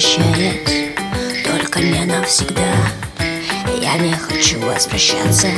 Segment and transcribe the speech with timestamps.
[0.00, 0.88] прощаясь
[1.44, 2.72] Только не навсегда.
[3.82, 5.48] Я не хочу возвращаться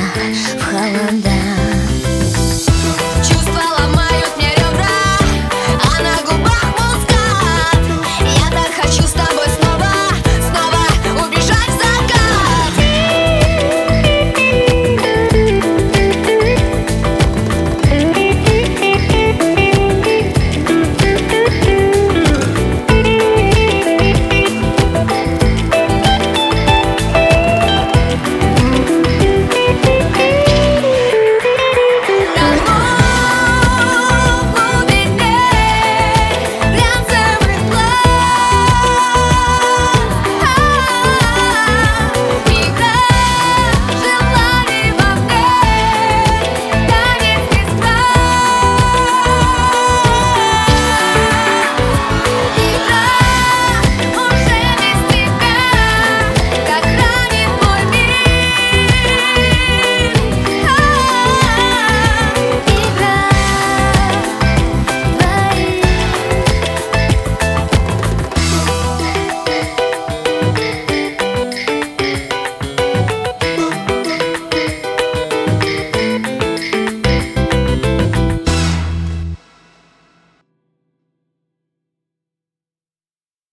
[0.59, 1.92] в холода.